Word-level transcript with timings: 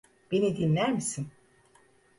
Beni 0.31 0.57
dinler 0.57 0.89
misin? 0.91 1.27